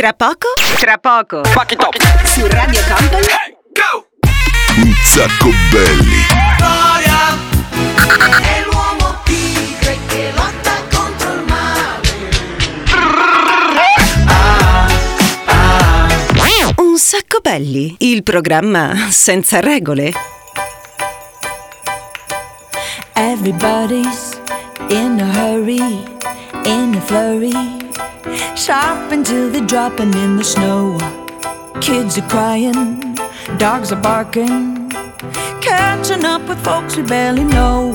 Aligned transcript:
Tra 0.00 0.14
poco? 0.14 0.48
Tra 0.78 0.96
poco. 0.96 1.44
Fuck 1.44 1.72
it 1.72 1.82
up. 1.82 1.94
Su 2.24 2.46
Radio 2.46 2.80
Company? 2.88 3.26
Un 4.78 4.94
sacco 5.04 5.50
belli. 5.70 6.24
È 8.40 8.64
l'uomo 8.64 9.20
tigre 9.24 9.98
che 10.06 10.32
lotta 10.34 10.72
contro 10.90 11.32
il 11.34 11.44
male. 11.46 12.00
Un 16.76 16.96
sacco 16.96 17.40
belli. 17.42 17.94
Il 17.98 18.22
programma 18.22 19.10
senza 19.10 19.60
regole. 19.60 20.14
Everybody's 23.12 24.40
in 24.88 25.20
a 25.20 25.26
hurry, 25.38 26.02
in 26.64 26.94
a 26.96 27.00
flurry. 27.02 27.89
Shopping 28.54 29.24
till 29.24 29.50
they're 29.50 29.66
dropping 29.66 30.12
in 30.12 30.36
the 30.36 30.44
snow. 30.44 30.98
Kids 31.80 32.18
are 32.18 32.28
crying, 32.28 33.16
dogs 33.56 33.92
are 33.92 34.00
barking. 34.00 34.90
Catching 35.62 36.24
up 36.26 36.46
with 36.46 36.62
folks 36.62 36.96
we 36.96 37.02
barely 37.02 37.44
know. 37.44 37.92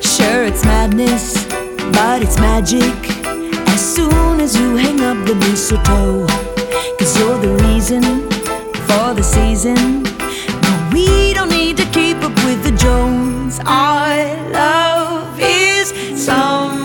Sure, 0.00 0.44
it's 0.44 0.64
madness, 0.64 1.44
but 1.92 2.22
it's 2.22 2.38
magic. 2.38 2.94
As 3.74 3.94
soon 3.94 4.40
as 4.40 4.56
you 4.56 4.76
hang 4.76 5.00
up 5.00 5.26
the 5.26 5.34
mistletoe, 5.34 6.26
cause 6.98 7.18
you're 7.18 7.38
the 7.38 7.54
reason 7.64 8.02
for 8.86 9.12
the 9.14 9.22
season. 9.22 10.04
No, 10.62 10.90
we 10.92 11.34
don't 11.34 11.50
need 11.50 11.76
to 11.78 11.84
keep 11.86 12.18
up 12.18 12.34
with 12.44 12.62
the 12.62 12.72
Jones. 12.72 13.58
Our 13.66 14.50
love 14.52 15.38
is 15.40 15.88
something 16.24 16.77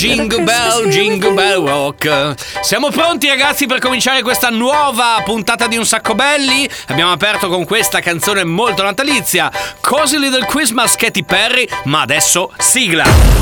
Jingle 0.00 0.44
Bell, 0.44 0.88
Jingle 0.88 1.32
Bell. 1.32 1.66
Rock. 1.66 2.34
Siamo 2.62 2.88
pronti 2.88 3.28
ragazzi 3.28 3.66
per 3.66 3.80
cominciare 3.80 4.22
questa 4.22 4.48
nuova 4.48 5.20
puntata 5.26 5.66
di 5.66 5.76
Un 5.76 5.84
Sacco 5.84 6.14
Belli. 6.14 6.66
Abbiamo 6.86 7.12
aperto 7.12 7.50
con 7.50 7.66
questa 7.66 8.00
canzone 8.00 8.42
molto 8.44 8.82
natalizia, 8.82 9.52
Cozy 9.82 10.16
Little 10.16 10.46
Christmas 10.46 10.96
Katy 10.96 11.22
Perry, 11.22 11.68
ma 11.84 12.00
adesso 12.00 12.50
sigla. 12.56 13.39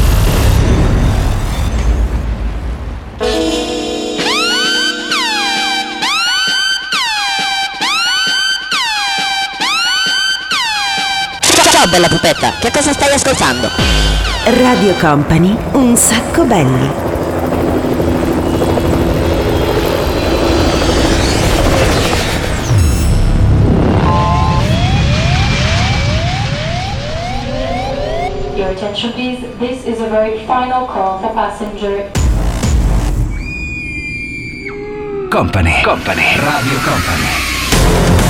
Bella 11.89 12.09
pupetta, 12.09 12.53
che 12.59 12.71
cosa 12.71 12.93
stai 12.93 13.15
ascoltando? 13.15 13.69
Radio 14.45 14.95
Company, 14.95 15.57
un 15.73 15.97
sacco 15.97 16.45
belli. 16.45 16.91
Your 28.57 28.71
attention 28.71 29.13
please, 29.13 29.41
this 29.59 29.85
is 29.85 30.01
a 30.01 30.09
very 30.09 30.45
final 30.47 30.87
call 30.87 31.21
for 31.21 31.33
passenger 31.33 32.11
Company. 35.31 35.83
Company. 35.85 36.37
Radio 36.39 36.79
Company. 36.81 38.28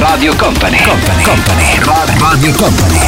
Radio 0.00 0.34
Company. 0.34 0.82
Company. 0.82 1.22
Company. 1.22 1.78
Radio 2.18 2.52
Company. 2.54 3.00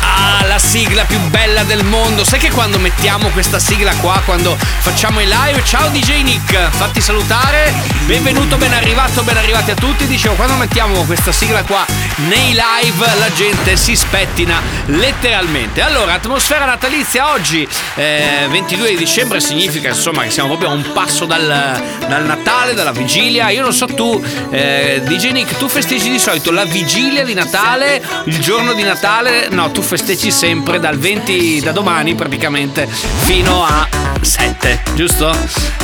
Ah, 0.00 0.46
la 0.46 0.58
sigla 0.58 1.04
più 1.04 1.20
bella 1.28 1.62
del 1.64 1.84
mondo. 1.84 2.24
Sai 2.24 2.38
che 2.38 2.50
quando 2.50 2.78
mettiamo 2.78 3.28
questa 3.28 3.58
sigla 3.58 3.94
qua, 3.96 4.22
quando 4.24 4.56
facciamo 4.56 5.20
i 5.20 5.26
live, 5.26 5.62
ciao 5.62 5.88
DJ 5.90 6.22
Nick, 6.22 6.70
fatti 6.70 7.02
salutare. 7.02 7.74
Benvenuto, 8.06 8.56
ben 8.56 8.72
arrivato, 8.72 9.22
ben 9.22 9.36
arrivati 9.36 9.72
a 9.72 9.74
tutti. 9.74 10.06
Dicevo, 10.06 10.34
quando 10.34 10.54
mettiamo 10.54 11.04
questa 11.04 11.30
sigla 11.30 11.62
qua 11.64 11.84
nei 12.26 12.48
live, 12.52 13.06
la 13.18 13.32
gente 13.32 13.76
si 13.76 13.94
spettina 13.94 14.60
letteralmente. 14.86 15.80
Allora, 15.80 16.14
atmosfera 16.14 16.64
natalizia 16.64 17.32
oggi, 17.32 17.66
eh, 17.94 18.46
22 18.50 18.90
di 18.90 18.96
dicembre, 18.96 19.40
significa 19.40 19.88
insomma 19.88 20.22
che 20.22 20.30
siamo 20.30 20.48
proprio 20.48 20.70
a 20.70 20.72
un 20.72 20.92
passo 20.92 21.24
dal, 21.26 21.80
dal 22.08 22.24
Natale, 22.24 22.74
dalla 22.74 22.92
vigilia. 22.92 23.50
Io 23.50 23.62
non 23.62 23.72
so 23.72 23.86
tu, 23.86 24.22
eh, 24.50 25.00
DJ 25.04 25.30
Nick, 25.30 25.56
tu 25.56 25.68
festeggi 25.68 26.10
di 26.10 26.18
solito 26.18 26.50
la 26.50 26.64
vigilia 26.64 27.24
di 27.24 27.34
Natale, 27.34 28.02
il 28.24 28.38
giorno 28.40 28.72
di 28.72 28.82
Natale? 28.82 29.48
No, 29.50 29.70
tu 29.70 29.82
festeggi 29.82 30.30
sempre 30.30 30.80
dal 30.80 30.98
20 30.98 31.60
da 31.60 31.72
domani 31.72 32.14
praticamente 32.14 32.88
fino 32.88 33.64
a 33.64 33.86
7, 34.24 34.80
giusto? 34.94 35.30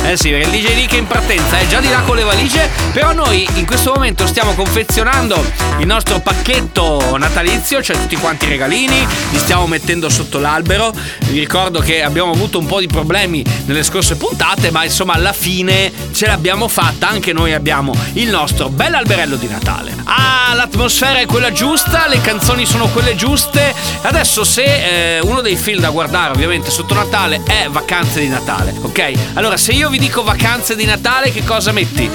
Eh 0.03 0.17
sì, 0.17 0.29
perché 0.29 0.49
il 0.49 0.61
DJ 0.61 0.75
Nick 0.75 0.93
è 0.93 0.97
in 0.97 1.07
partenza, 1.07 1.57
è 1.57 1.67
già 1.67 1.79
di 1.79 1.89
là 1.89 2.01
con 2.01 2.15
le 2.15 2.23
valigie, 2.23 2.69
però 2.91 3.13
noi 3.13 3.47
in 3.55 3.65
questo 3.65 3.91
momento 3.93 4.27
stiamo 4.27 4.53
confezionando 4.53 5.43
il 5.79 5.85
nostro 5.85 6.19
pacchetto 6.19 7.17
natalizio, 7.17 7.81
cioè 7.81 7.97
tutti 7.97 8.15
quanti 8.15 8.45
i 8.45 8.49
regalini, 8.49 9.07
li 9.31 9.37
stiamo 9.37 9.67
mettendo 9.67 10.09
sotto 10.09 10.39
l'albero. 10.39 10.93
Vi 11.25 11.39
ricordo 11.39 11.79
che 11.79 12.03
abbiamo 12.03 12.31
avuto 12.31 12.59
un 12.59 12.65
po' 12.65 12.79
di 12.79 12.87
problemi 12.87 13.43
nelle 13.65 13.83
scorse 13.83 14.15
puntate, 14.15 14.71
ma 14.71 14.83
insomma 14.83 15.13
alla 15.13 15.33
fine 15.33 15.91
ce 16.11 16.27
l'abbiamo 16.27 16.67
fatta, 16.67 17.09
anche 17.09 17.33
noi 17.33 17.53
abbiamo 17.53 17.93
il 18.13 18.29
nostro 18.29 18.69
bell'alberello 18.69 19.35
di 19.35 19.47
Natale. 19.47 19.95
Ah, 20.05 20.53
l'atmosfera 20.53 21.19
è 21.19 21.25
quella 21.25 21.51
giusta, 21.51 22.07
le 22.07 22.21
canzoni 22.21 22.65
sono 22.65 22.87
quelle 22.87 23.15
giuste. 23.15 23.73
Adesso 24.01 24.43
se 24.43 25.17
eh, 25.17 25.19
uno 25.21 25.41
dei 25.41 25.55
film 25.55 25.79
da 25.79 25.89
guardare 25.89 26.31
ovviamente 26.31 26.69
sotto 26.69 26.93
Natale 26.93 27.41
è 27.45 27.67
Vacanze 27.69 28.19
di 28.19 28.24
Natale, 28.27 28.73
ok? 28.81 29.13
Allora 29.33 29.57
se 29.57 29.71
io 29.71 29.89
vi 29.89 29.99
dico 29.99 30.23
Vacanze 30.23 30.75
di 30.75 30.85
Natale 30.85 31.31
che 31.31 31.43
cosa 31.43 31.71
metti? 31.71 32.09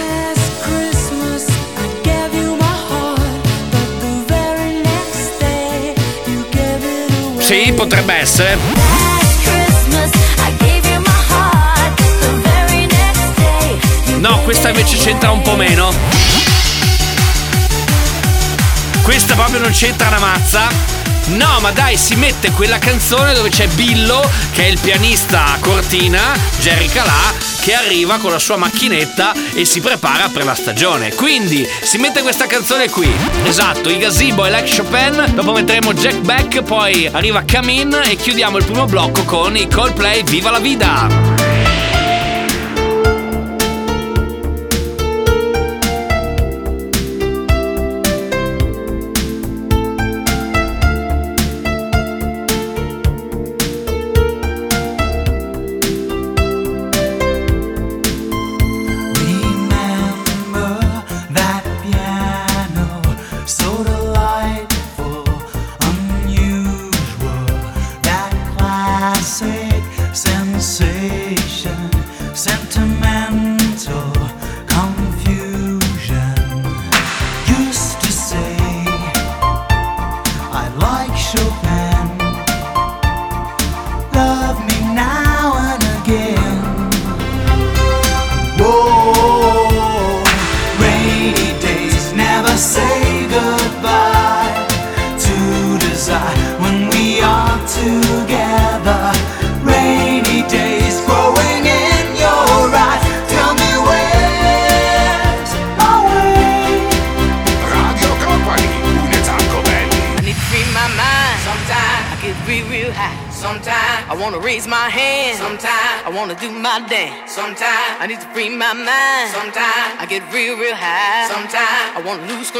Sì, 7.38 7.72
potrebbe 7.75 8.15
essere. 8.15 8.59
No, 14.19 14.38
questa 14.42 14.69
invece 14.69 14.97
c'entra 14.98 15.31
un 15.31 15.42
po' 15.42 15.56
meno. 15.56 15.92
Questa 19.03 19.34
proprio 19.34 19.59
non 19.60 19.72
c'entra 19.72 20.09
una 20.09 20.19
mazza. 20.21 21.00
No, 21.29 21.59
ma 21.61 21.71
dai, 21.71 21.97
si 21.97 22.17
mette 22.17 22.51
quella 22.51 22.79
canzone 22.79 23.33
dove 23.33 23.51
c'è 23.51 23.69
Billo, 23.69 24.29
che 24.53 24.65
è 24.65 24.67
il 24.67 24.79
pianista 24.81 25.57
Cortina, 25.61 26.35
Jerry 26.61 26.89
Calà, 26.89 27.33
che 27.61 27.75
arriva 27.75 28.19
con 28.19 28.33
la 28.33 28.39
sua 28.39 28.57
macchinetta 28.57 29.33
e 29.55 29.65
si 29.65 29.81
prepara 29.81 30.29
per 30.29 30.45
la 30.45 30.55
stagione. 30.55 31.15
Quindi 31.15 31.67
si 31.83 31.99
mette 31.99 32.23
questa 32.23 32.47
canzone 32.47 32.91
qui. 32.91 33.11
Esatto, 33.45 33.89
i 33.91 33.99
Gazebo 33.99 34.45
e 34.45 34.51
Like 34.51 34.77
Chopin, 34.77 35.33
dopo 35.35 35.53
metteremo 35.53 35.93
Jack 35.95 36.19
Beck, 36.19 36.63
poi 36.63 37.09
arriva 37.11 37.45
Camin 37.45 38.01
e 38.05 38.17
chiudiamo 38.17 38.59
il 38.59 38.65
primo 38.65 38.87
blocco 38.87 39.25
con 39.25 39.57
i 39.57 39.69
Coldplay 39.69 40.25
Viva 40.25 40.51
la 40.51 40.59
Vida. 40.59 41.29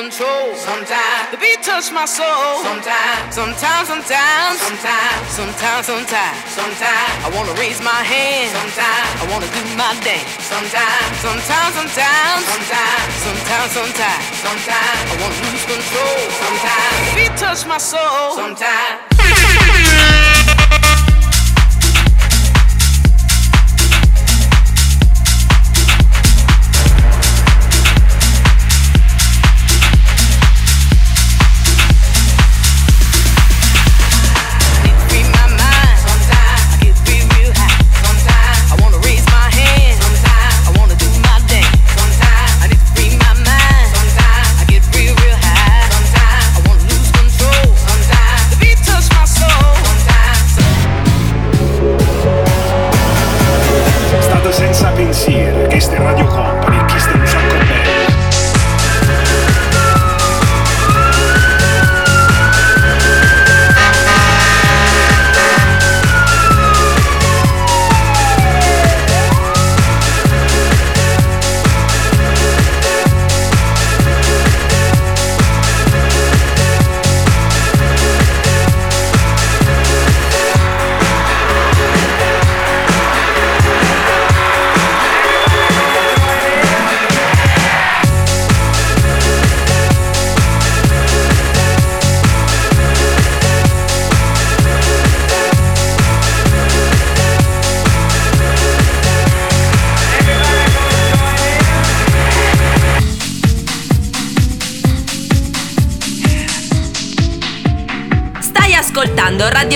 Control. 0.01 0.57
Sometimes 0.57 1.29
the 1.31 1.37
beat 1.37 1.61
touch 1.63 1.93
my 1.93 2.07
soul. 2.09 2.65
Sometimes, 2.65 3.35
sometimes, 3.37 3.85
sometimes, 3.93 4.57
sometimes, 4.65 5.29
sometimes, 5.29 5.85
sometimes, 5.93 6.37
sometimes 6.57 7.13
I 7.27 7.29
wanna 7.37 7.53
raise 7.61 7.81
my 7.85 8.01
hand. 8.13 8.49
Sometimes 8.57 9.09
I 9.21 9.25
wanna 9.31 9.49
do 9.53 9.63
my 9.77 9.93
dance. 10.01 10.31
Sometimes, 10.53 11.13
sometimes, 11.21 11.73
sometimes, 11.77 12.41
sometimes, 12.49 13.13
sometimes, 13.27 13.71
sometimes, 13.77 14.25
sometimes 14.45 15.01
I 15.13 15.15
wanna 15.21 15.39
lose 15.45 15.65
control. 15.69 16.19
Sometimes 16.43 16.97
the 17.05 17.13
beat 17.19 17.35
touch 17.37 17.61
my 17.69 17.77
soul. 17.77 18.41
Sometimes. 18.41 19.11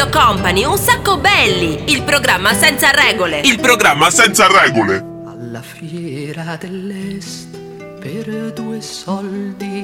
Radio 0.04 0.20
Company, 0.20 0.64
un 0.64 0.76
sacco 0.76 1.16
belli, 1.16 1.84
il 1.86 2.02
programma 2.02 2.52
senza 2.52 2.90
regole. 2.90 3.40
Il 3.40 3.58
programma 3.58 4.10
senza 4.10 4.46
regole. 4.48 5.02
Alla 5.24 5.62
fiera 5.62 6.56
dell'est 6.56 7.48
per 8.00 8.52
due 8.52 8.82
soldi 8.82 9.82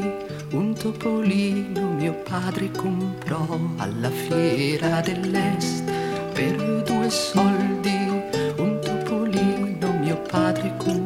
un 0.51 0.75
topolino 0.75 1.93
mio 1.93 2.13
padre 2.29 2.71
comprò. 2.71 3.47
Alla 3.79 4.11
fiera 4.11 5.01
dell'est 5.01 5.91
per 6.35 6.83
due 6.83 7.09
soldi 7.09 8.23
un 8.57 8.79
topolino 8.83 9.91
mio 10.01 10.17
padre 10.29 10.75
comprò. 10.77 11.00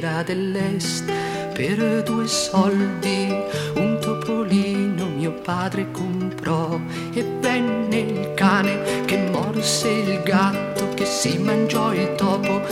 Fiera 0.00 0.22
dell'est 0.22 1.12
per 1.52 2.02
due 2.04 2.26
soldi 2.26 3.36
un 3.74 3.98
topolino 4.00 5.04
mio 5.08 5.32
padre 5.32 5.90
comprò 5.90 6.80
e 7.12 7.22
venne 7.40 7.98
il 7.98 8.32
cane 8.34 9.04
che 9.04 9.18
morse 9.30 9.88
il 9.90 10.22
gatto 10.22 10.88
che 10.94 11.04
si 11.04 11.36
mangiò 11.36 11.92
il 11.92 12.14
topo 12.14 12.62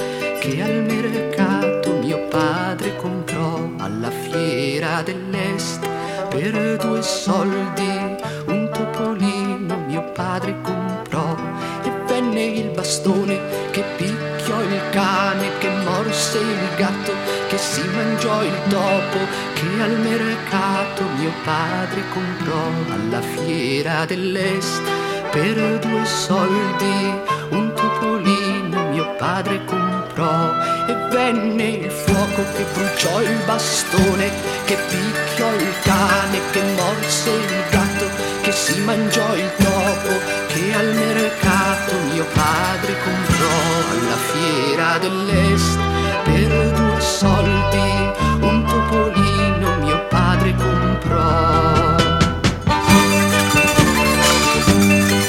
che 0.41 0.63
al 0.63 0.83
mercato 0.85 1.93
mio 2.01 2.27
padre 2.29 2.97
comprò. 2.97 3.57
Alla 3.77 4.11
fiera 4.11 5.03
dell'est 5.03 5.87
per 6.31 6.77
due 6.79 7.03
soldi 7.03 8.17
mangiò 18.29 18.43
il 18.43 18.61
topo 18.69 19.19
che 19.55 19.83
al 19.83 19.99
mercato 20.01 21.03
mio 21.17 21.33
padre 21.45 22.03
comprò. 22.13 22.63
Alla 22.93 23.21
fiera 23.21 24.05
dell'est 24.05 24.83
per 25.31 25.79
due 25.79 26.05
soldi 26.05 27.21
un 27.51 27.73
topolino 27.75 28.89
mio 28.91 29.15
padre 29.17 29.65
comprò. 29.65 30.53
E 30.89 30.95
venne 31.11 31.69
il 31.87 31.91
fuoco 31.91 32.43
che 32.55 32.65
bruciò 32.75 33.23
il 33.23 33.39
bastone 33.47 34.31
che 34.67 34.77
picchiò 34.77 35.53
il 35.55 35.75
cane 35.83 36.39
che 36.53 36.63
morse 36.77 37.31
il 37.31 37.65
gatto 37.71 38.07
che 38.43 38.53
si 38.53 38.79
mangiò 38.81 39.35
il 39.35 39.51
topo 39.57 40.13
che 40.49 40.75
al 40.75 40.95
mercato 40.95 41.95
mio 42.13 42.27
padre 42.33 42.95
comprò. 43.05 43.57
Alla 43.91 44.17
fiera 44.33 44.99
dell'est 44.99 45.79
per 46.25 46.73
due 46.73 46.88
soldi 47.19 48.13
un 48.43 48.65
topolino 48.65 49.77
mio 49.81 50.07
padre 50.09 50.55
comprò. 50.55 51.97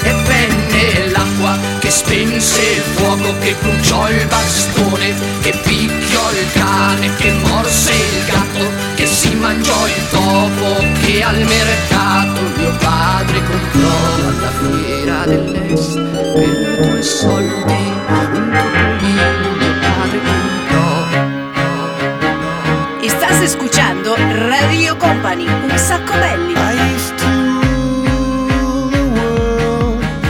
E 0.02 0.12
venne 0.28 1.10
l'acqua 1.10 1.58
che 1.80 1.90
spense 1.90 2.60
il 2.60 2.82
fuoco 2.94 3.34
che 3.40 3.56
bruciò 3.60 4.08
il 4.08 4.24
bastone 4.28 5.14
che 5.40 5.52
picchiò 5.64 6.30
il 6.30 6.52
cane 6.52 7.16
che 7.16 7.32
morse 7.42 7.92
il 7.92 8.24
gatto 8.24 8.70
che 8.94 9.06
si 9.06 9.34
mangiò 9.34 9.86
il 9.88 10.08
topo 10.10 10.84
che 11.02 11.24
al 11.24 11.42
mercato 11.42 12.40
mio 12.56 12.72
padre 12.78 13.42
comprò. 13.42 13.88
Alla 14.28 14.52
fiera 14.60 15.24
dell'est 15.24 15.98
per 15.98 16.86
due 16.86 17.02
soldi 17.02 17.72
un 17.72 18.50
topolino 18.52 18.89
Estás 23.40 23.56
escuchando 23.56 24.16
Radio 24.50 24.98
Company, 24.98 25.46
un 25.46 25.78
sacco 25.78 26.12
belli. 26.12 26.54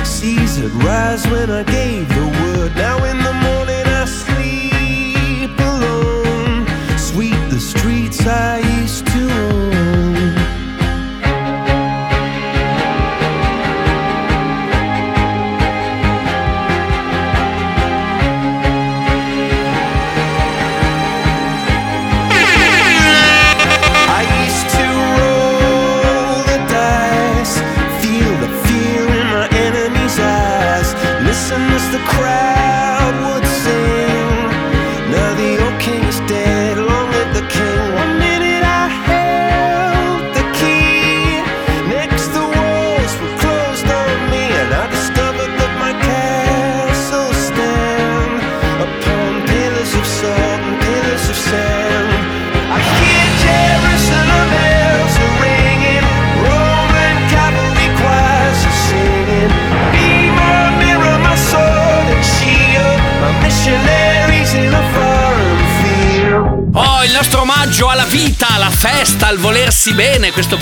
Seas 0.04 0.58
had 0.58 0.70
rise 0.84 1.28
when 1.28 1.50
I 1.50 1.64
gave 1.64 2.06
the 2.06 2.24
word. 2.40 2.72
Now 2.76 3.04
in 3.04 3.19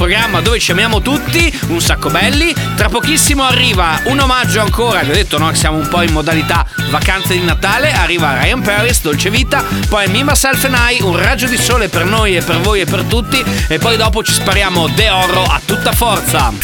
programma 0.08 0.40
dove 0.40 0.58
ci 0.58 0.70
amiamo 0.70 1.02
tutti, 1.02 1.60
un 1.66 1.82
sacco 1.82 2.08
belli. 2.08 2.54
Tra 2.76 2.88
pochissimo 2.88 3.44
arriva 3.44 4.00
un 4.04 4.18
omaggio 4.18 4.62
ancora, 4.62 5.02
vi 5.02 5.10
ho 5.10 5.12
detto 5.12 5.36
no, 5.36 5.52
siamo 5.52 5.76
un 5.76 5.86
po' 5.86 6.00
in 6.00 6.12
modalità 6.12 6.64
vacanze 6.88 7.34
di 7.34 7.42
Natale, 7.42 7.92
arriva 7.92 8.40
Ryan 8.40 8.62
Paris, 8.62 9.02
Dolce 9.02 9.28
Vita, 9.28 9.62
poi 9.86 10.08
Me, 10.08 10.22
Myself 10.22 10.64
and 10.64 10.76
I, 10.88 11.02
un 11.02 11.14
raggio 11.14 11.46
di 11.46 11.58
sole 11.58 11.90
per 11.90 12.06
noi 12.06 12.36
e 12.36 12.40
per 12.40 12.58
voi 12.60 12.80
e 12.80 12.86
per 12.86 13.02
tutti 13.02 13.44
e 13.68 13.78
poi 13.78 13.98
dopo 13.98 14.22
ci 14.22 14.32
spariamo 14.32 14.88
De 14.88 15.10
Oro 15.10 15.42
a 15.42 15.60
tutta 15.62 15.92
forza. 15.92 16.54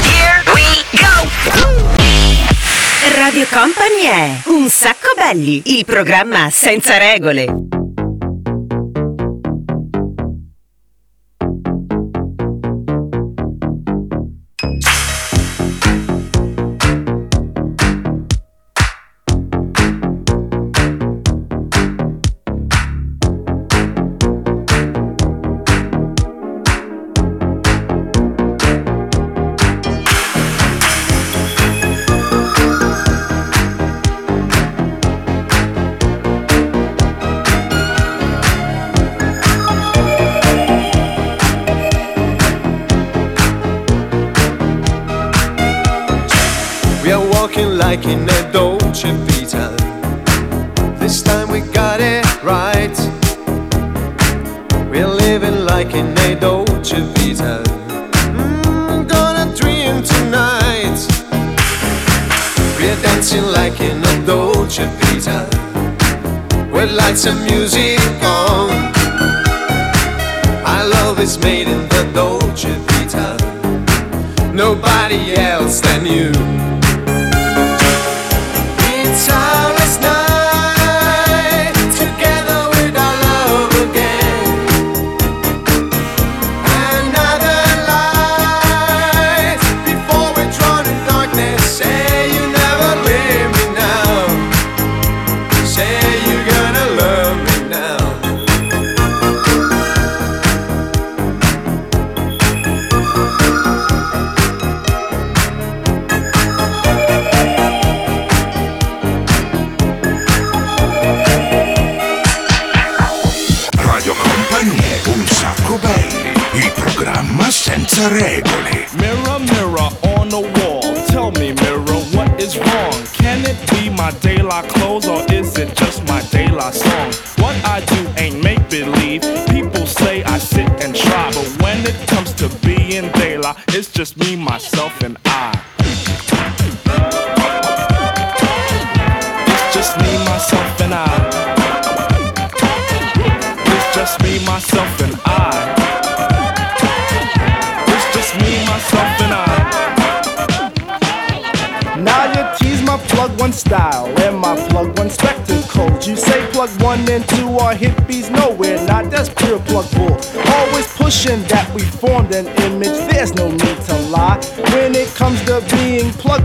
Here 0.00 0.42
we 0.54 0.62
go! 0.92 1.28
Radio 3.18 3.46
Company 3.50 4.04
è 4.06 4.40
Un 4.44 4.70
sacco 4.70 5.12
belli, 5.14 5.60
il 5.66 5.84
programma 5.84 6.48
senza 6.50 6.96
regole. 6.96 7.81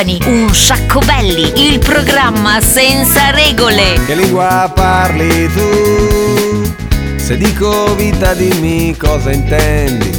Company, 0.00 0.18
un 0.24 0.54
sacco 0.54 1.00
belli, 1.00 1.68
il 1.68 1.78
programma 1.78 2.58
senza 2.62 3.30
regole. 3.32 4.00
Che 4.06 4.14
lingua 4.14 4.72
parli 4.74 5.46
tu? 5.52 6.72
Se 7.16 7.36
dico 7.36 7.94
vita 7.96 8.32
dimmi 8.32 8.96
cosa 8.96 9.30
intendi. 9.30 10.10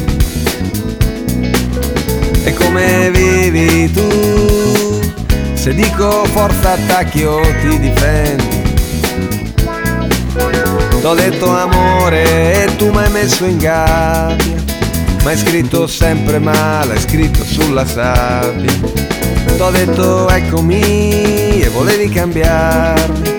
E 2.43 2.53
come 2.53 3.09
vivi 3.09 3.91
tu? 3.91 5.01
Se 5.53 5.73
dico 5.73 6.25
forza 6.25 6.73
attacchi 6.73 7.23
o 7.23 7.41
ti 7.61 7.79
difendi. 7.79 8.61
T'ho 11.01 11.15
detto 11.15 11.57
amore 11.57 12.65
e 12.65 12.75
tu 12.75 12.91
mi 12.91 12.97
hai 12.97 13.09
messo 13.09 13.45
in 13.45 13.57
gabbia. 13.57 14.63
Ma 15.23 15.31
hai 15.31 15.37
scritto 15.37 15.87
sempre 15.87 16.37
male, 16.37 16.93
hai 16.93 16.99
scritto 16.99 17.43
sulla 17.43 17.85
sabbia. 17.85 18.90
T'ho 19.57 19.69
detto 19.69 20.29
eccomi 20.29 21.61
e 21.61 21.69
volevi 21.69 22.09
cambiarmi. 22.09 23.35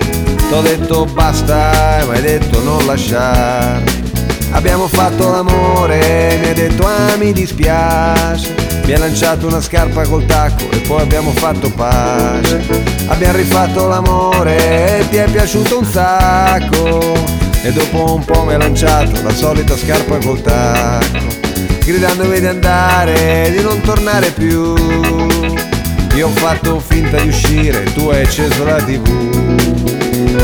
T'ho 0.49 0.61
detto 0.61 1.05
basta 1.05 1.99
e 1.99 2.05
mi 2.05 2.15
hai 2.15 2.21
detto 2.21 2.61
non 2.61 2.85
lasciarmi. 2.85 4.01
Abbiamo 4.51 4.87
fatto 4.87 5.29
l'amore, 5.29 6.37
mi 6.39 6.47
hai 6.47 6.53
detto 6.53 6.85
ah 6.85 7.15
mi 7.17 7.33
dispiace. 7.33 8.55
Mi 8.85 8.93
hai 8.93 8.99
lanciato 8.99 9.47
una 9.47 9.61
scarpa 9.61 10.03
col 10.03 10.25
tacco 10.25 10.69
e 10.69 10.77
poi 10.79 11.01
abbiamo 11.01 11.31
fatto 11.31 11.71
pace. 11.71 12.61
Abbiamo 13.07 13.37
rifatto 13.37 13.87
l'amore 13.87 14.99
e 14.99 15.09
ti 15.09 15.17
è 15.17 15.29
piaciuto 15.29 15.79
un 15.79 15.85
sacco. 15.85 16.99
E 17.63 17.71
dopo 17.71 18.13
un 18.15 18.25
po' 18.25 18.43
mi 18.43 18.53
hai 18.53 18.59
lanciato 18.59 19.21
la 19.23 19.33
solita 19.33 19.75
scarpa 19.77 20.17
col 20.17 20.41
tacco. 20.41 21.31
Gridandomi 21.85 22.39
di 22.39 22.45
andare, 22.45 23.51
di 23.55 23.61
non 23.61 23.81
tornare 23.81 24.31
più. 24.31 24.73
Io 26.15 26.27
ho 26.27 26.31
fatto 26.31 26.79
finta 26.79 27.17
di 27.17 27.29
uscire, 27.29 27.83
tu 27.93 28.09
hai 28.09 28.21
acceso 28.21 28.63
la 28.63 28.75
tv. 28.75 29.07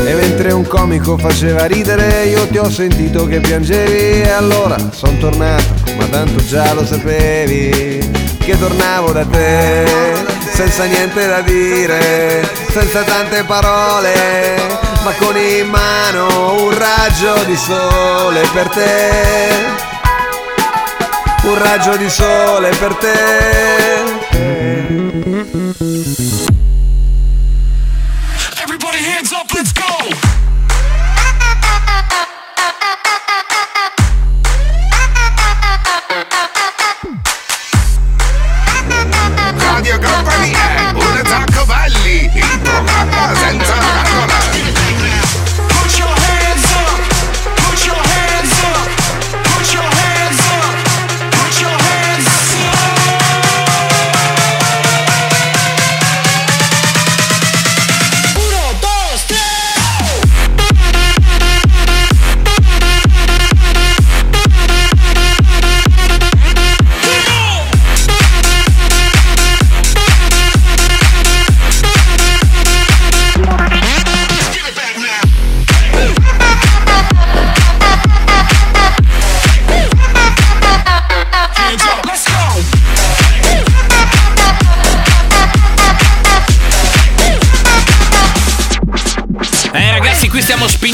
E 0.04 0.14
mentre 0.14 0.52
un 0.52 0.66
comico 0.66 1.16
faceva 1.16 1.66
ridere, 1.66 2.24
io 2.24 2.46
ti 2.48 2.58
ho 2.58 2.68
sentito 2.68 3.26
che 3.26 3.38
piangevi. 3.38 4.22
E 4.22 4.30
allora 4.30 4.76
son 4.90 5.18
tornato, 5.18 5.64
ma 5.96 6.06
tanto 6.06 6.44
già 6.44 6.72
lo 6.74 6.84
sapevi 6.84 8.10
che 8.40 8.58
tornavo 8.58 9.12
da 9.12 9.24
te. 9.24 10.28
senza 10.52 10.84
niente 10.84 11.26
da 11.26 11.40
dire, 11.40 12.48
senza 12.70 13.02
tante 13.02 13.44
parole, 13.44 14.56
ma 15.04 15.12
con 15.18 15.36
in 15.36 15.68
mano 15.68 16.64
un 16.64 16.76
raggio 16.76 17.44
di 17.44 17.56
sole 17.56 18.42
per 18.52 18.68
te. 18.68 19.88
Un 21.44 21.62
raggio 21.62 21.96
di 21.96 22.10
sole 22.10 22.70
per 22.70 22.94
te. 22.96 24.19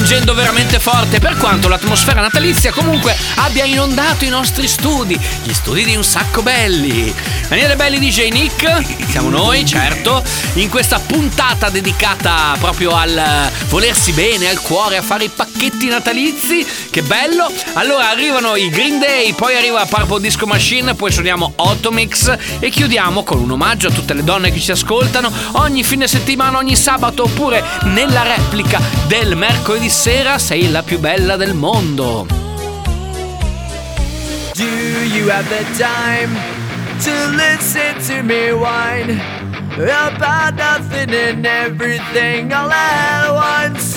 Stiamo 0.07 0.23
spingendo 0.23 0.33
veramente 0.33 0.79
forte 0.79 1.19
per 1.19 1.35
quanto 1.35 1.67
l'atmosfera 1.67 2.21
natalizia 2.21 2.71
comunque 2.71 3.13
abbia 3.35 3.65
inondato 3.65 4.23
i 4.23 4.29
nostri 4.29 4.65
studi, 4.67 5.19
gli 5.43 5.53
studi 5.53 5.83
di 5.83 5.97
un 5.97 6.03
sacco 6.03 6.41
belli. 6.41 7.13
Daniele 7.49 7.75
Belli 7.75 7.99
DJ 7.99 8.29
Nick, 8.29 9.09
siamo 9.09 9.29
noi, 9.29 9.65
certo, 9.65 10.23
in 10.53 10.69
questa 10.69 10.99
puntata 10.99 11.69
dedicata 11.69 12.55
proprio 12.59 12.95
al 12.95 13.51
volersi 13.67 14.13
bene, 14.13 14.49
al 14.49 14.61
cuore, 14.61 14.97
a 14.97 15.01
fare 15.01 15.25
i 15.25 15.29
pacchetti 15.29 15.56
natalizi. 15.87 16.65
Che 16.89 17.01
bello! 17.01 17.51
Allora 17.73 18.09
arrivano 18.09 18.55
i 18.55 18.69
Green 18.69 18.99
Day, 18.99 19.33
poi 19.33 19.55
arriva 19.55 19.85
Purple 19.85 20.21
Disco 20.21 20.45
Machine, 20.45 20.95
poi 20.95 21.11
suoniamo 21.11 21.53
Automix 21.55 22.35
e 22.59 22.69
chiudiamo 22.69 23.23
con 23.23 23.39
un 23.39 23.51
omaggio 23.51 23.87
a 23.87 23.91
tutte 23.91 24.13
le 24.13 24.23
donne 24.23 24.51
che 24.51 24.59
ci 24.59 24.71
ascoltano 24.71 25.31
ogni 25.53 25.83
fine 25.83 26.07
settimana, 26.07 26.57
ogni 26.57 26.75
sabato 26.75 27.23
oppure 27.23 27.63
nella 27.83 28.23
replica 28.23 28.79
del 29.07 29.35
mercoledì 29.35 29.89
sera 29.89 30.37
sei 30.37 30.69
la 30.69 30.83
più 30.83 30.99
bella 30.99 31.35
del 31.35 31.53
mondo. 31.53 32.25
Do 34.55 34.63
you 34.63 35.29
have 35.29 35.47
the 35.49 35.65
time 35.77 36.35
to 37.03 37.11
listen 37.35 37.95
to 38.07 38.23
me 38.23 38.51
whine 38.51 39.21
about 39.77 40.55
nothing 40.55 41.13
and 41.13 41.45
everything 41.45 42.51
all 42.51 42.71
at 42.71 43.31
once? 43.31 43.96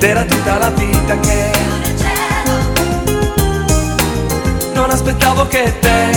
Ed 0.00 0.04
era 0.04 0.22
tutta 0.22 0.58
la 0.58 0.70
vita 0.70 1.18
che 1.18 1.50
non 4.72 4.88
aspettavo 4.90 5.48
che 5.48 5.76
te 5.80 6.12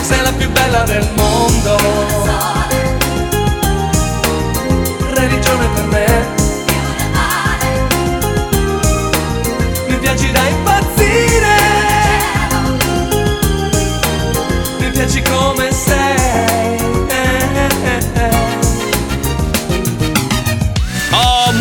sei 0.00 0.22
la 0.22 0.32
più 0.32 0.50
bella 0.50 0.84
del 0.84 1.06
mondo. 1.14 1.76
Religione 5.12 5.66
per 5.74 5.84
me. 5.84 6.07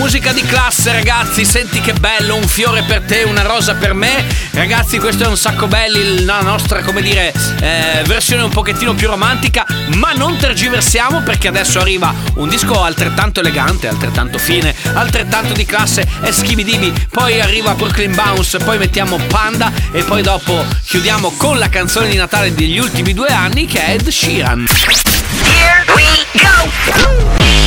Musica 0.07 0.31
di 0.31 0.41
classe, 0.43 0.93
ragazzi. 0.93 1.43
Senti 1.43 1.81
che 1.81 1.91
bello, 1.91 2.37
un 2.37 2.47
fiore 2.47 2.81
per 2.83 3.01
te, 3.01 3.23
una 3.23 3.41
rosa 3.41 3.75
per 3.75 3.93
me. 3.93 4.25
Ragazzi, 4.51 4.99
questo 4.99 5.25
è 5.25 5.27
un 5.27 5.35
sacco 5.35 5.67
belli, 5.67 6.23
la 6.23 6.39
nostra, 6.39 6.81
come 6.81 7.01
dire, 7.01 7.33
eh, 7.59 8.03
versione 8.05 8.43
un 8.43 8.49
pochettino 8.49 8.93
più 8.93 9.09
romantica. 9.09 9.65
Ma 9.95 10.13
non 10.13 10.37
tergiversiamo 10.37 11.23
perché 11.23 11.49
adesso 11.49 11.81
arriva 11.81 12.13
un 12.35 12.47
disco 12.47 12.81
altrettanto 12.81 13.41
elegante, 13.41 13.89
altrettanto 13.89 14.37
fine, 14.37 14.73
altrettanto 14.93 15.51
di 15.51 15.65
classe 15.65 16.07
e 16.21 16.31
schibidibi. 16.31 17.07
Poi 17.11 17.41
arriva 17.41 17.73
Brooklyn 17.73 18.15
Bounce, 18.15 18.59
poi 18.59 18.77
mettiamo 18.77 19.17
Panda 19.27 19.73
e 19.91 20.03
poi 20.03 20.21
dopo 20.21 20.63
chiudiamo 20.85 21.33
con 21.35 21.59
la 21.59 21.67
canzone 21.67 22.07
di 22.07 22.15
Natale 22.15 22.53
degli 22.53 22.77
ultimi 22.77 23.13
due 23.13 23.27
anni 23.27 23.65
che 23.65 23.83
è 23.83 23.91
Ed 23.95 24.07
Sheeran. 24.07 24.67
Here 25.43 25.83
we 25.93 26.05
go! 26.39 27.66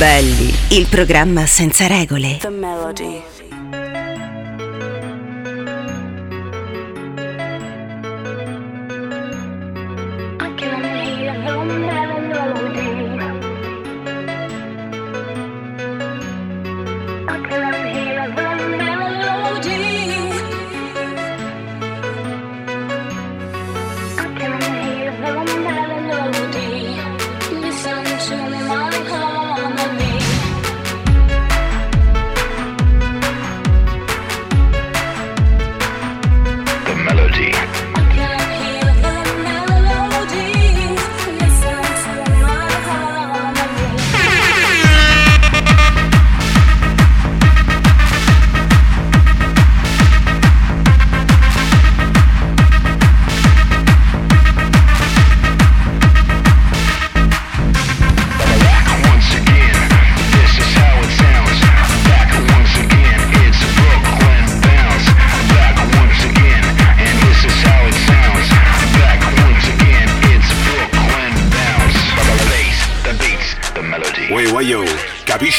Belli, 0.00 0.50
il 0.70 0.86
programma 0.86 1.44
senza 1.44 1.86
regole. 1.86 2.38
The 2.38 2.48
Melody. 2.48 3.22
To 28.30 28.36
my 28.36 28.89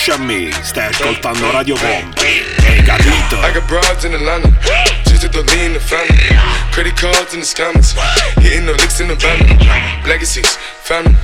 capisci? 0.02 0.52
Stai 0.64 0.88
ascoltando 0.88 1.52
Radio 1.52 1.76
Company. 1.76 2.44
Hai 2.66 2.84
capito? 2.84 3.38
I 3.40 3.52
got 3.54 3.68
broads 3.68 4.04
in 4.04 4.14
Atlanta, 4.14 4.50
just 5.06 5.30
to 5.30 5.42
lean 5.54 5.74
the 5.74 5.80
family. 5.80 6.18
Credit 6.72 6.94
cards 6.96 7.34
in 7.34 7.42
the 7.42 7.46
scammers, 7.46 7.94
hitting 8.40 8.66
the 8.66 8.74
licks 8.74 9.00
in 9.00 9.08
the 9.08 9.16
van. 9.16 9.40
Legacies, 10.06 10.58
family, 10.84 11.16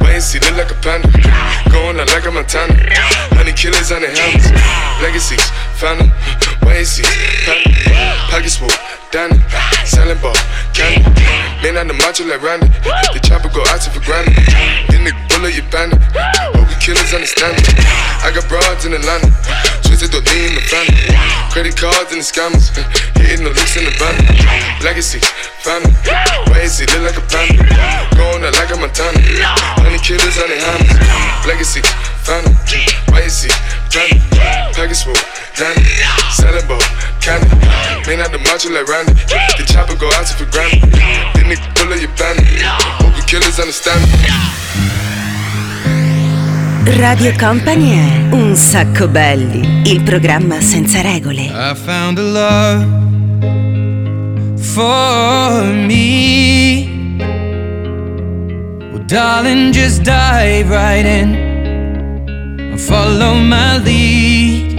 wait 0.00 0.14
and 0.14 0.22
see, 0.22 0.38
look 0.40 0.56
like 0.56 0.70
a 0.70 0.74
panda. 0.80 1.08
Going 1.70 2.00
out 2.00 2.08
like 2.10 2.26
a 2.26 2.30
Montana, 2.30 2.74
honey 3.36 3.52
killers 3.52 3.92
on 3.92 4.02
the 4.02 4.08
helmets. 4.08 4.50
Legacies, 5.02 5.44
family, 5.78 6.10
wait 6.62 6.78
and 6.78 6.86
see, 6.86 7.04
family. 7.44 7.74
Pockets 8.30 8.56
full, 8.56 8.70
Danny, 9.10 9.38
selling 9.84 10.18
ball, 10.18 10.34
candy. 10.72 11.06
Man 11.62 11.76
on 11.78 11.86
the 11.86 11.94
macho 11.94 12.24
like 12.26 12.42
Randy, 12.42 12.66
the 13.12 13.20
chopper 13.22 13.48
go 13.48 13.62
out 13.68 13.80
to 13.82 13.90
for 13.90 14.00
granted. 14.00 14.34
Then 14.90 15.04
the 15.04 15.12
bullet 15.28 15.54
you 15.54 15.62
bandit, 15.70 16.00
killers 16.84 17.16
understand 17.16 17.56
it. 17.56 17.72
I 18.20 18.28
got 18.28 18.44
broads 18.44 18.84
in 18.84 18.92
Atlanta, 18.92 19.32
twisted 19.88 20.12
to 20.12 20.20
lean 20.20 20.52
the 20.52 20.60
family. 20.68 21.08
Credit 21.48 21.72
cards 21.72 22.12
and 22.12 22.20
the 22.20 22.26
scammers, 22.28 22.68
hitting 23.24 23.40
the 23.40 23.56
licks 23.56 23.80
in 23.80 23.88
the 23.88 23.94
van. 23.96 24.12
Legacy, 24.84 25.16
family, 25.64 25.88
wait 26.52 26.68
and 26.68 26.74
see, 26.76 26.84
look 26.92 27.08
like 27.08 27.16
a 27.16 27.24
panda. 27.32 27.64
Going 28.20 28.44
out 28.44 28.52
like 28.60 28.68
a 28.68 28.76
Montana, 28.76 29.16
honey 29.80 29.96
killers 30.04 30.36
on 30.36 30.52
the 30.52 30.60
hammers. 30.60 30.92
Legacy, 31.48 31.80
family, 32.20 32.52
wait 33.16 33.24
and 33.24 33.32
see, 33.32 33.54
family. 33.88 34.20
Package 34.76 35.08
full, 35.08 35.16
Danny, 35.56 35.88
selling 36.36 36.68
ball, 36.68 36.84
candy. 37.24 37.48
Man 38.04 38.20
out 38.20 38.28
the 38.28 38.44
macho 38.44 38.68
like 38.68 38.84
Randy, 38.84 39.16
the 39.56 39.64
chopper 39.64 39.96
go 39.96 40.12
out 40.20 40.28
to 40.28 40.36
for 40.36 40.44
granted. 40.52 40.84
Then 41.32 41.48
the 41.48 41.56
bullet 41.80 42.04
you 42.04 42.12
bandit, 42.20 42.44
hope 43.00 43.16
you 43.16 43.24
killers 43.24 43.56
understand 43.56 44.04
me. 44.04 45.23
Radio 46.86 47.32
Company 47.38 47.96
è 47.96 48.34
Un 48.34 48.54
sacco 48.54 49.08
belli, 49.08 49.90
il 49.90 50.02
programma 50.02 50.60
senza 50.60 51.00
regole. 51.00 51.44
I 51.44 51.74
found 51.74 52.18
a 52.18 52.22
love 52.22 52.86
for 54.58 55.64
me. 55.64 57.16
Well, 58.92 59.02
darling, 59.06 59.72
just 59.72 60.02
dive 60.02 60.68
right 60.68 61.06
in 61.06 61.34
and 62.72 62.78
follow 62.78 63.34
my 63.34 63.78
lead. 63.78 64.74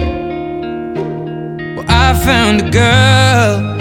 Well, 1.75 1.85
I 1.87 2.13
found 2.23 2.61
a 2.61 2.69
girl, 2.69 3.77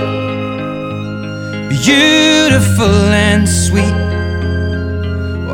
beautiful 1.68 3.12
and 3.12 3.46
sweet. 3.46 4.13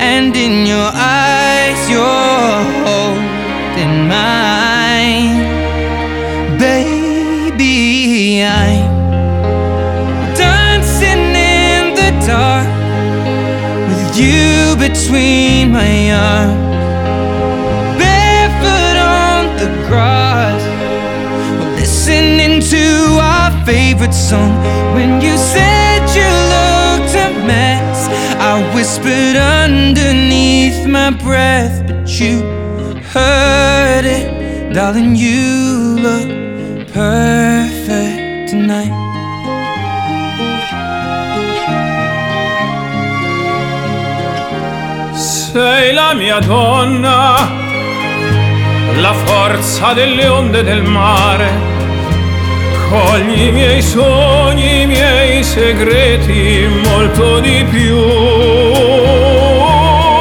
and 0.00 0.36
in 0.36 0.66
your 0.66 0.90
eyes, 0.92 1.90
you're 1.90 2.62
holding 2.84 4.08
mine. 4.08 5.36
Baby, 6.58 8.42
I'm 8.44 10.34
dancing 10.34 11.34
in 11.34 11.94
the 12.00 12.10
dark 12.26 12.68
with 13.88 14.18
you 14.18 14.76
between 14.76 15.72
my 15.72 16.12
arms. 16.12 16.66
Barefoot 17.98 18.96
on 18.98 19.42
the 19.60 19.70
grass, 19.88 20.62
listening 21.78 22.60
to 22.60 22.84
our 23.20 23.50
favorite 23.64 24.14
song. 24.14 24.52
When 24.94 25.20
you 25.20 25.36
said 25.36 26.00
you 26.18 26.28
looked 26.54 27.14
a 27.14 27.28
mess, 27.46 27.85
I 28.56 28.74
whispered 28.74 29.36
underneath 29.36 30.86
my 30.86 31.10
breath, 31.10 31.86
but 31.86 32.08
you 32.18 32.40
heard 33.12 34.06
it. 34.06 34.72
Darling, 34.72 35.14
you 35.14 35.98
look 36.06 36.28
perfect 36.90 38.48
tonight. 38.48 38.94
Sei 45.14 45.92
la 45.92 46.14
mia 46.14 46.38
donna, 46.40 47.36
la 49.02 49.12
forza 49.26 49.92
delle 49.92 50.28
onde 50.28 50.62
del 50.62 50.82
mare. 50.82 51.65
Cogli 52.88 53.46
i 53.48 53.52
miei 53.52 53.82
sogni, 53.82 54.82
i 54.82 54.86
miei 54.86 55.42
segreti, 55.42 56.68
molto 56.84 57.40
di 57.40 57.64
più. 57.70 57.98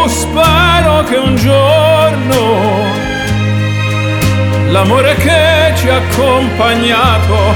Spero 0.08 1.04
che 1.04 1.16
un 1.16 1.36
giorno 1.36 2.86
l'amore 4.76 5.16
che 5.16 5.74
ci 5.78 5.88
ha 5.88 5.96
accompagnato 5.96 7.54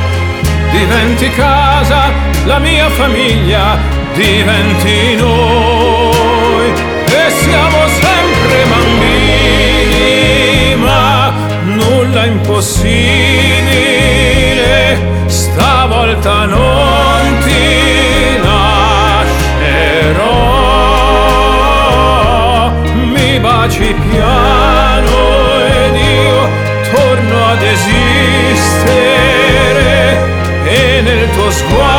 diventi 0.71 1.29
casa, 1.31 2.11
la 2.45 2.59
mia 2.59 2.89
famiglia 2.89 3.77
diventi 4.13 5.15
noi 5.17 6.71
e 7.05 7.29
siamo 7.29 7.87
sempre 7.87 8.63
bambini, 8.69 10.05
ma 10.75 11.33
nulla 11.63 12.23
impossibile, 12.25 13.58
stavolta 16.09 16.45
non 16.45 17.37
ti 17.43 18.39
lascerò, 18.41 19.11
mi 23.13 23.39
baci 23.39 23.93
piano 24.09 25.65
ed 25.67 25.95
io 25.95 26.49
torno 26.91 27.45
ad 27.49 27.61
esistere 27.61 28.97
e 30.65 31.01
nel 31.01 31.29
tuo 31.31 31.51
sguardo 31.51 31.98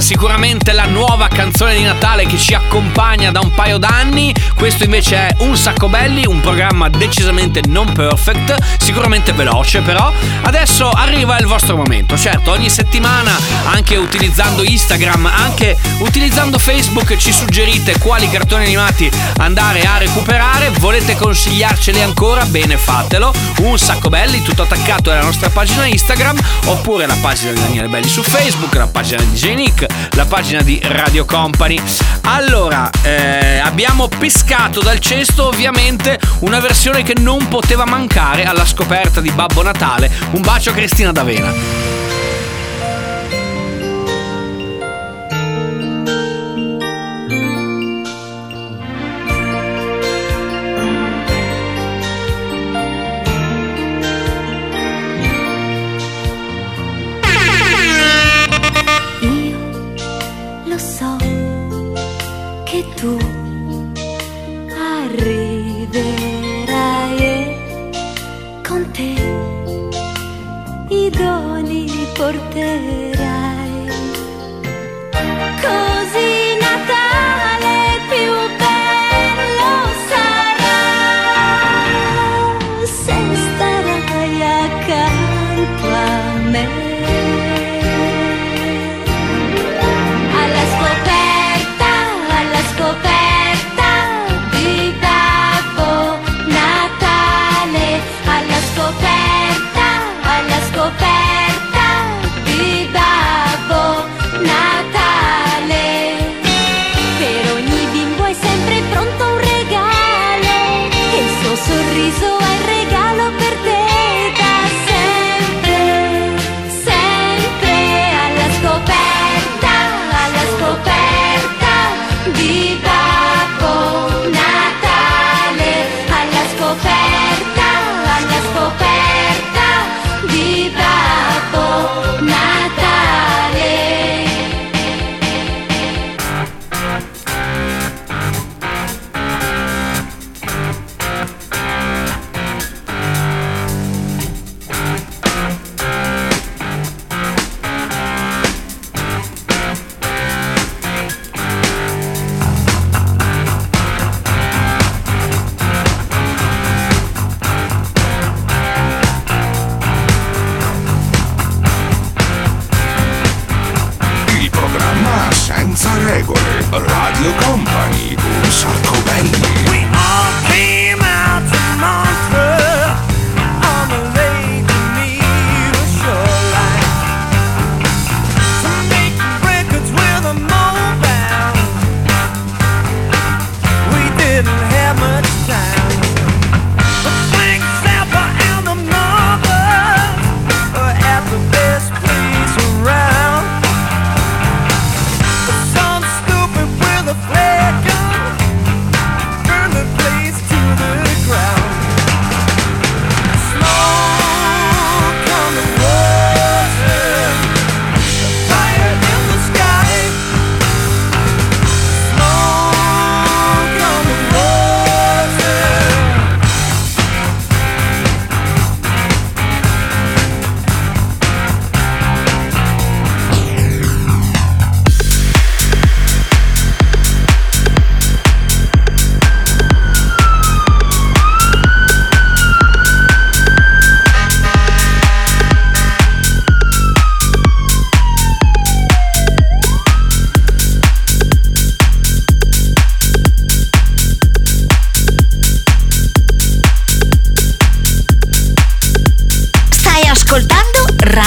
sicuramente 0.00 0.72
la 0.72 0.84
nuova 0.86 1.28
canzone 1.28 1.74
di 1.74 1.82
Natale 1.82 2.26
che 2.26 2.36
ci 2.38 2.54
accompagna 2.54 3.30
da 3.30 3.40
un 3.40 3.50
paio 3.52 3.78
d'anni. 3.78 4.34
Questo 4.54 4.84
invece 4.84 5.16
è 5.16 5.34
Un 5.38 5.56
Sacco 5.56 5.88
Belli, 5.88 6.26
un 6.26 6.40
programma 6.40 6.88
decisamente 6.88 7.60
non 7.66 7.92
perfect, 7.92 8.56
sicuramente 8.78 9.32
veloce 9.32 9.80
però. 9.80 10.12
Adesso 10.42 10.88
arriva 10.90 11.38
il 11.38 11.46
vostro 11.46 11.76
momento. 11.76 12.16
Certo, 12.16 12.50
ogni 12.50 12.68
settimana, 12.68 13.36
anche 13.64 13.96
utilizzando 13.96 14.62
Instagram, 14.62 15.26
anche 15.26 15.76
utilizzando 15.98 16.58
Facebook, 16.58 17.16
ci 17.16 17.32
suggerite 17.32 17.98
quali 17.98 18.28
cartoni 18.28 18.64
animati 18.64 19.10
andare 19.38 19.82
a 19.82 19.98
recuperare. 19.98 20.70
Volete 20.78 21.16
consigliarceli 21.16 22.02
ancora? 22.02 22.44
Bene, 22.46 22.76
fatelo. 22.76 23.32
Un 23.58 23.78
Sacco 23.78 24.08
Belli, 24.08 24.42
tutto 24.42 24.62
attaccato 24.62 25.10
alla 25.10 25.22
nostra 25.22 25.48
pagina 25.48 25.86
Instagram, 25.86 26.38
oppure 26.66 27.06
la 27.06 27.16
pagina 27.20 27.52
di 27.52 27.60
Daniele 27.60 27.88
Belli 27.88 28.08
su 28.08 28.22
Facebook, 28.22 28.74
la 28.74 28.86
pagina 28.86 29.22
di 29.22 29.30
DJ 29.30 29.54
Nick, 29.54 29.85
la 30.12 30.24
pagina 30.24 30.62
di 30.62 30.80
Radio 30.82 31.24
Company. 31.24 31.80
Allora, 32.22 32.90
eh, 33.02 33.58
abbiamo 33.58 34.08
pescato 34.08 34.80
dal 34.80 34.98
cesto 34.98 35.46
ovviamente 35.46 36.18
una 36.40 36.60
versione 36.60 37.02
che 37.02 37.14
non 37.18 37.48
poteva 37.48 37.84
mancare 37.84 38.44
alla 38.44 38.66
scoperta 38.66 39.20
di 39.20 39.30
Babbo 39.30 39.62
Natale. 39.62 40.10
Un 40.32 40.42
bacio 40.42 40.70
a 40.70 40.72
Cristina 40.72 41.12
D'Avena. 41.12 41.95
portera. 72.16 73.45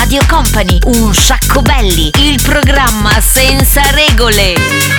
Radio 0.10 0.26
Company, 0.28 0.80
un 0.86 1.14
sacco 1.14 1.62
belli, 1.62 2.10
il 2.18 2.42
programma 2.42 3.22
senza 3.22 3.82
regole. 3.92 4.99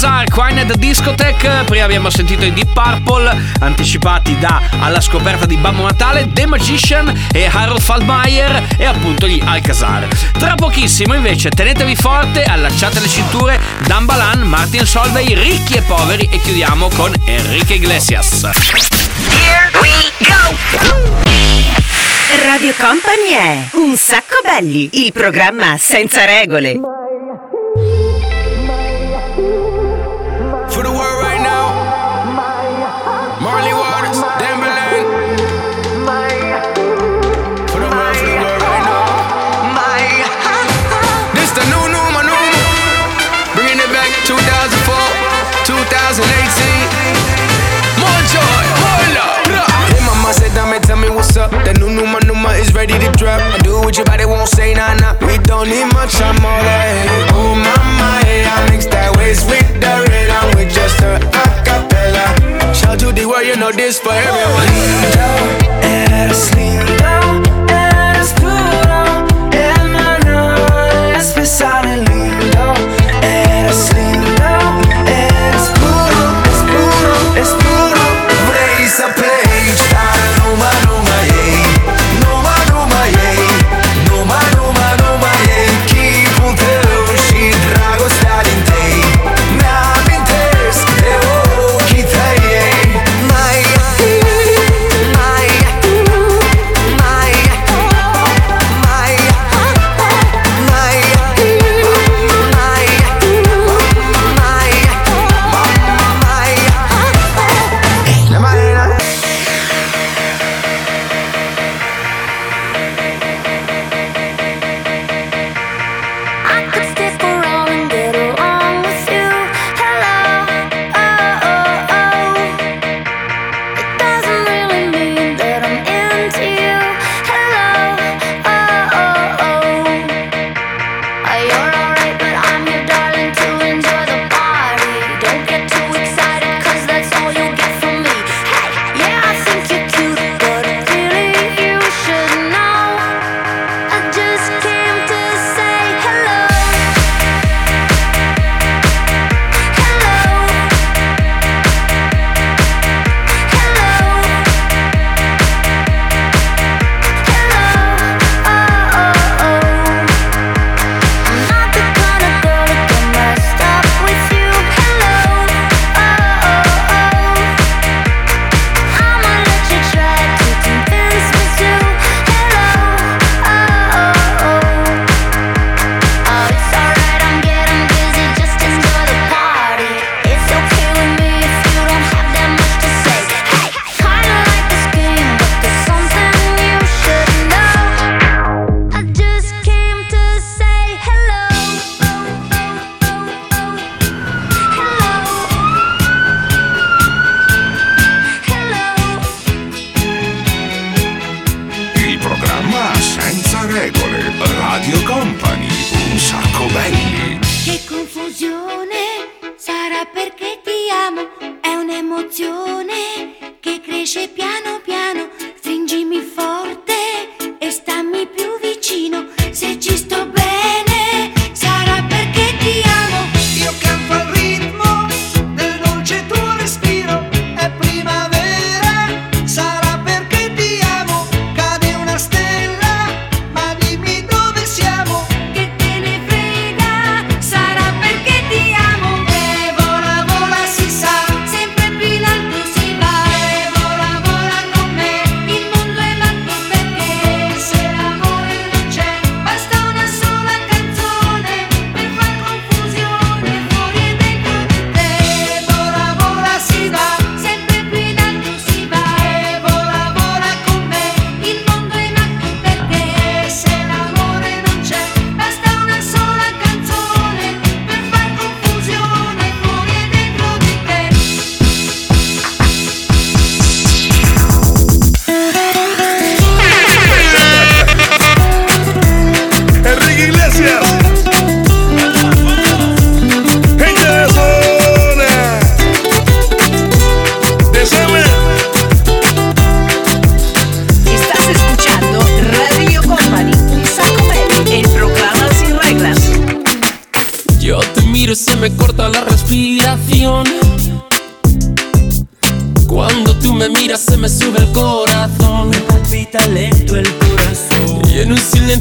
Bazar, 0.00 0.30
Quined 0.30 0.76
Discotech. 0.76 1.64
Prima 1.64 1.84
abbiamo 1.84 2.08
sentito 2.08 2.44
i 2.44 2.52
Deep 2.52 2.72
Purple, 2.72 3.36
anticipati 3.58 4.38
da 4.38 4.62
Alla 4.78 5.00
scoperta 5.00 5.44
di 5.44 5.56
Babbo 5.56 5.82
Natale, 5.82 6.30
The 6.32 6.46
Magician 6.46 7.12
e 7.32 7.50
Harold 7.52 7.80
Faldmeier 7.80 8.76
e 8.78 8.84
appunto 8.84 9.26
gli 9.26 9.42
Alcazar. 9.44 10.06
Tra 10.38 10.54
pochissimo 10.54 11.14
invece 11.14 11.48
tenetevi 11.48 11.96
forte, 11.96 12.44
allacciate 12.44 13.00
le 13.00 13.08
cinture, 13.08 13.60
Dan 13.88 14.04
Balan, 14.04 14.42
Martin 14.42 14.86
Solvay, 14.86 15.34
ricchi 15.34 15.74
e 15.74 15.82
poveri 15.82 16.28
e 16.30 16.40
chiudiamo 16.42 16.90
con 16.90 17.12
Enrique 17.26 17.74
Iglesias. 17.74 18.44
Here 18.44 19.68
we 19.80 20.12
go! 20.20 20.56
Radio 22.44 22.72
Company 22.78 23.30
è 23.32 23.68
Un 23.72 23.96
sacco 23.96 24.36
belli, 24.44 24.90
il 24.92 25.12
programma 25.12 25.76
senza 25.76 26.24
regole. 26.24 26.78
ready 52.88 53.04
to 53.04 53.12
drop. 53.12 53.40
I 53.40 53.58
do 53.58 53.80
what 53.80 53.96
your 53.96 54.06
body 54.06 54.24
won't 54.24 54.48
say, 54.48 54.74
nah, 54.74 54.94
nah. 54.94 55.14
We 55.26 55.38
don't 55.38 55.68
need 55.68 55.92
much, 55.92 56.20
I'm 56.20 56.36
all 56.44 56.62
that. 56.62 57.30
Oh, 57.32 57.54
mama, 57.54 58.20
yeah, 58.26 58.54
I 58.54 58.70
mix 58.70 58.86
that 58.86 59.16
waist 59.16 59.48
with 59.48 59.68
the 59.80 59.92
rhythm 60.08 60.56
with 60.56 60.72
just 60.72 61.00
a 61.00 61.18
acapella. 61.32 62.74
Shout 62.74 62.98
to 63.00 63.12
the 63.12 63.26
world, 63.26 63.46
you 63.46 63.56
know 63.56 63.72
this 63.72 63.98
for 63.98 64.12
everyone. 64.12 64.66
Lean 64.72 65.02
down 65.12 65.84
and 65.84 66.32
let 66.32 66.98
down. 66.98 67.47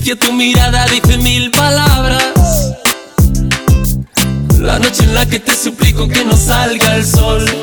Silencio 0.07 0.17
tu 0.17 0.31
mirada 0.33 0.85
dice 0.85 1.17
mil 1.17 1.51
palabras. 1.51 2.23
La 4.59 4.79
noche 4.79 5.03
en 5.03 5.13
la 5.13 5.25
que 5.25 5.39
te 5.39 5.53
suplico 5.53 6.07
que 6.07 6.23
no 6.23 6.37
salga 6.37 6.95
el 6.95 7.05
sol. 7.05 7.56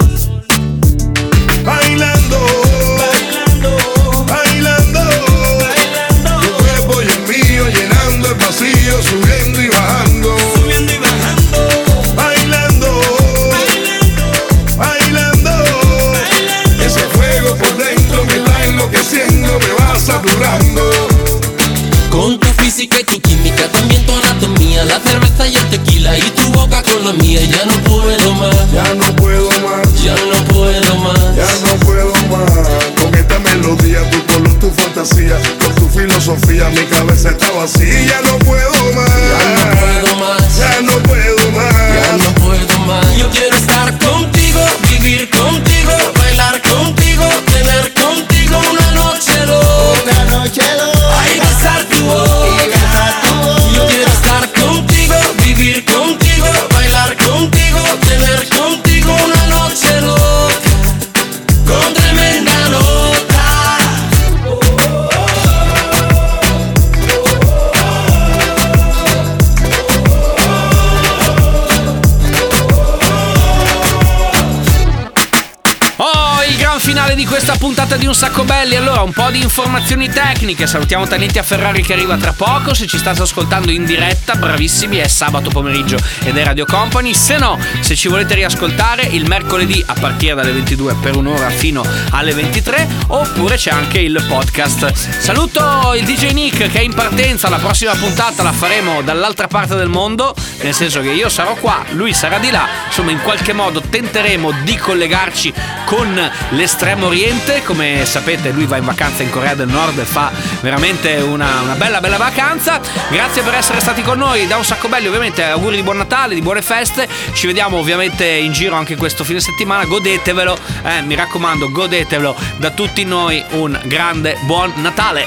Puntata 77.94 77.96
di 77.96 78.06
Un 78.06 78.14
Sacco 78.14 78.44
Belli. 78.44 78.76
Allora, 78.76 79.02
un 79.02 79.12
po' 79.12 79.30
di 79.30 79.42
informazioni 79.42 80.08
tecniche. 80.08 80.66
Salutiamo 80.66 81.06
Talenti 81.06 81.38
a 81.38 81.42
Ferrari 81.42 81.82
che 81.82 81.92
arriva 81.92 82.16
tra 82.16 82.32
poco. 82.32 82.74
Se 82.74 82.86
ci 82.86 82.98
state 82.98 83.22
ascoltando 83.22 83.70
in 83.70 83.84
diretta, 83.84 84.34
bravissimi, 84.34 84.96
è 84.96 85.08
sabato 85.08 85.50
pomeriggio 85.50 85.96
ed 86.24 86.36
è 86.36 86.44
Radio 86.44 86.64
Company. 86.64 87.14
Se 87.14 87.36
no, 87.38 87.58
se 87.80 87.94
ci 87.94 88.08
volete 88.08 88.34
riascoltare, 88.34 89.04
il 89.04 89.26
mercoledì 89.26 89.82
a 89.86 89.94
partire 89.94 90.34
dalle 90.34 90.52
22 90.52 90.94
per 90.94 91.16
un'ora 91.16 91.48
fino 91.50 91.84
alle 92.10 92.32
23. 92.32 92.88
Oppure 93.08 93.56
c'è 93.56 93.70
anche 93.70 93.98
il 94.00 94.22
podcast. 94.28 94.92
Saluto 94.92 95.94
il 95.94 96.04
DJ 96.04 96.32
Nick 96.32 96.70
che 96.70 96.80
è 96.80 96.82
in 96.82 96.94
partenza. 96.94 97.48
La 97.48 97.58
prossima 97.58 97.94
puntata 97.94 98.42
la 98.42 98.52
faremo 98.52 99.02
dall'altra 99.02 99.46
parte 99.46 99.74
del 99.76 99.88
mondo. 99.88 100.34
Nel 100.64 100.72
senso 100.72 101.02
che 101.02 101.10
io 101.10 101.28
sarò 101.28 101.52
qua, 101.56 101.84
lui 101.90 102.14
sarà 102.14 102.38
di 102.38 102.50
là. 102.50 102.66
Insomma, 102.86 103.10
in 103.10 103.20
qualche 103.20 103.52
modo 103.52 103.82
tenteremo 103.82 104.50
di 104.62 104.76
collegarci 104.78 105.52
con 105.84 106.30
l'estremo 106.48 107.08
oriente. 107.08 107.62
Come 107.62 108.06
sapete, 108.06 108.50
lui 108.50 108.64
va 108.64 108.78
in 108.78 108.86
vacanza 108.86 109.22
in 109.22 109.28
Corea 109.28 109.54
del 109.54 109.68
Nord 109.68 109.98
e 109.98 110.04
fa 110.06 110.32
veramente 110.62 111.16
una, 111.16 111.60
una 111.60 111.74
bella, 111.74 112.00
bella 112.00 112.16
vacanza. 112.16 112.80
Grazie 113.10 113.42
per 113.42 113.52
essere 113.52 113.78
stati 113.80 114.00
con 114.00 114.16
noi. 114.16 114.46
Da 114.46 114.56
un 114.56 114.64
sacco 114.64 114.88
belli, 114.88 115.06
ovviamente. 115.06 115.44
Auguri 115.44 115.76
di 115.76 115.82
buon 115.82 115.98
Natale, 115.98 116.34
di 116.34 116.40
buone 116.40 116.62
feste. 116.62 117.06
Ci 117.34 117.46
vediamo 117.46 117.76
ovviamente 117.76 118.24
in 118.24 118.52
giro 118.52 118.74
anche 118.74 118.96
questo 118.96 119.22
fine 119.22 119.40
settimana. 119.40 119.84
Godetevelo, 119.84 120.56
eh, 120.82 121.02
mi 121.02 121.14
raccomando, 121.14 121.70
godetevelo. 121.70 122.34
Da 122.56 122.70
tutti 122.70 123.04
noi 123.04 123.44
un 123.50 123.78
grande 123.84 124.38
buon 124.46 124.72
Natale. 124.76 125.26